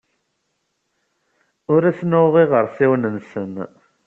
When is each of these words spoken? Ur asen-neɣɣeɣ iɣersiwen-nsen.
Ur 1.73 1.81
asen-neɣɣeɣ 1.89 2.35
iɣersiwen-nsen. 2.43 3.53